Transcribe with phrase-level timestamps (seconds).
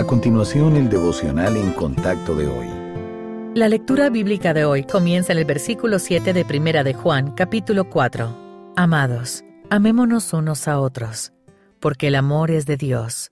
[0.00, 2.66] A continuación, el devocional en contacto de hoy.
[3.54, 7.84] La lectura bíblica de hoy comienza en el versículo 7 de Primera de Juan, capítulo
[7.90, 8.72] 4.
[8.76, 11.34] Amados, amémonos unos a otros,
[11.80, 13.30] porque el amor es de Dios.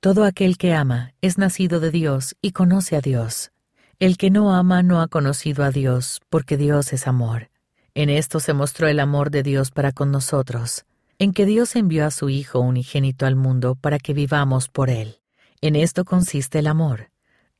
[0.00, 3.50] Todo aquel que ama es nacido de Dios y conoce a Dios.
[3.98, 7.48] El que no ama no ha conocido a Dios, porque Dios es amor.
[7.94, 10.84] En esto se mostró el amor de Dios para con nosotros,
[11.18, 15.19] en que Dios envió a su Hijo unigénito al mundo para que vivamos por él.
[15.62, 17.10] En esto consiste el amor,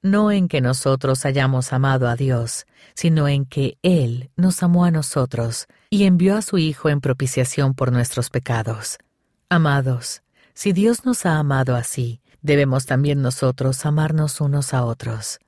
[0.01, 4.91] no en que nosotros hayamos amado a Dios, sino en que Él nos amó a
[4.91, 8.97] nosotros y envió a su Hijo en propiciación por nuestros pecados.
[9.51, 10.23] Amados,
[10.55, 15.39] si Dios nos ha amado así, debemos también nosotros amarnos unos a otros.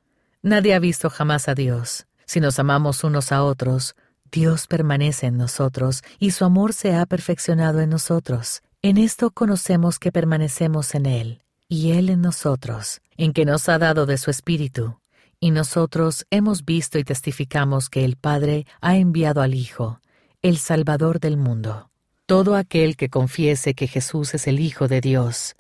[0.43, 2.07] Nadie ha visto jamás a Dios.
[2.27, 3.95] Si nos amamos unos a otros,
[4.31, 8.62] Dios permanece en nosotros y su amor se ha perfeccionado en nosotros.
[8.83, 13.79] En esto conocemos que permanecemos en Él y Él en nosotros, en que nos ha
[13.79, 14.99] dado de su Espíritu.
[15.41, 19.98] Y nosotros hemos visto y testificamos que el Padre ha enviado al Hijo,
[20.43, 21.89] el Salvador del mundo.
[22.27, 25.56] Todo aquel que confiese que Jesús es el Hijo de Dios,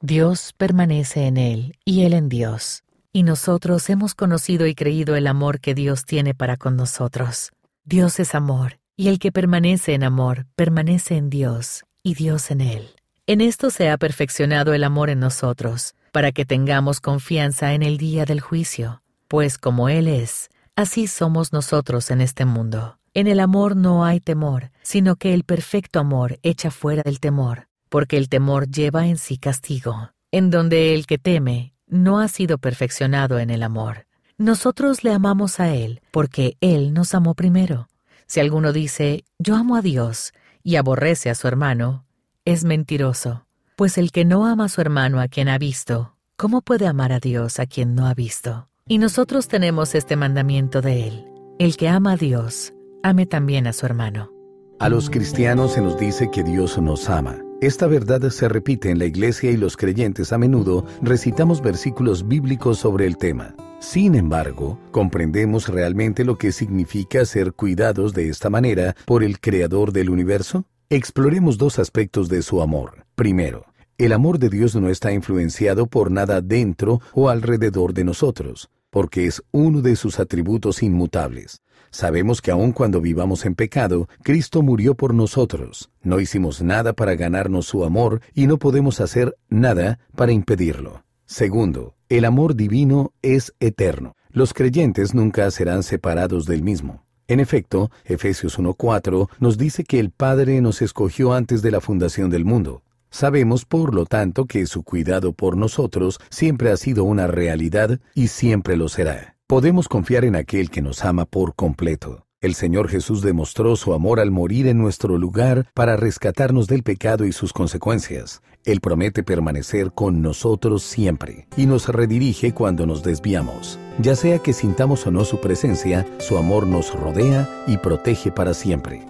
[0.00, 2.82] Dios permanece en Él y Él en Dios.
[3.12, 7.52] Y nosotros hemos conocido y creído el amor que Dios tiene para con nosotros.
[7.84, 12.62] Dios es amor, y el que permanece en amor permanece en Dios y Dios en
[12.62, 12.99] Él.
[13.30, 17.96] En esto se ha perfeccionado el amor en nosotros, para que tengamos confianza en el
[17.96, 22.98] día del juicio, pues como Él es, así somos nosotros en este mundo.
[23.14, 27.68] En el amor no hay temor, sino que el perfecto amor echa fuera del temor,
[27.88, 32.58] porque el temor lleva en sí castigo, en donde el que teme no ha sido
[32.58, 34.06] perfeccionado en el amor.
[34.38, 37.86] Nosotros le amamos a Él, porque Él nos amó primero.
[38.26, 40.32] Si alguno dice, yo amo a Dios,
[40.64, 42.04] y aborrece a su hermano,
[42.44, 43.44] es mentiroso,
[43.76, 47.12] pues el que no ama a su hermano a quien ha visto, ¿cómo puede amar
[47.12, 48.68] a Dios a quien no ha visto?
[48.88, 51.26] Y nosotros tenemos este mandamiento de Él.
[51.58, 54.32] El que ama a Dios, ame también a su hermano.
[54.78, 57.36] A los cristianos se nos dice que Dios nos ama.
[57.60, 62.78] Esta verdad se repite en la iglesia y los creyentes a menudo recitamos versículos bíblicos
[62.78, 63.54] sobre el tema.
[63.80, 69.92] Sin embargo, ¿comprendemos realmente lo que significa ser cuidados de esta manera por el Creador
[69.92, 70.64] del universo?
[70.92, 73.06] Exploremos dos aspectos de su amor.
[73.14, 78.70] Primero, el amor de Dios no está influenciado por nada dentro o alrededor de nosotros,
[78.90, 81.62] porque es uno de sus atributos inmutables.
[81.92, 85.92] Sabemos que aun cuando vivamos en pecado, Cristo murió por nosotros.
[86.02, 91.04] No hicimos nada para ganarnos su amor y no podemos hacer nada para impedirlo.
[91.24, 94.16] Segundo, el amor divino es eterno.
[94.30, 97.04] Los creyentes nunca serán separados del mismo.
[97.30, 102.28] En efecto, Efesios 1.4 nos dice que el Padre nos escogió antes de la fundación
[102.28, 102.82] del mundo.
[103.08, 108.26] Sabemos, por lo tanto, que su cuidado por nosotros siempre ha sido una realidad y
[108.26, 109.36] siempre lo será.
[109.46, 112.26] Podemos confiar en aquel que nos ama por completo.
[112.40, 117.26] El Señor Jesús demostró su amor al morir en nuestro lugar para rescatarnos del pecado
[117.26, 118.42] y sus consecuencias.
[118.64, 123.78] Él promete permanecer con nosotros siempre y nos redirige cuando nos desviamos.
[123.98, 128.52] Ya sea que sintamos o no su presencia, su amor nos rodea y protege para
[128.52, 129.06] siempre.